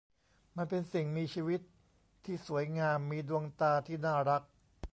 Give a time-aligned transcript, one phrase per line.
[0.57, 1.61] มันเป็นสิ่งมีชีวิต
[2.25, 4.41] ที่สวยงามมีดวงตาที่น่ารัก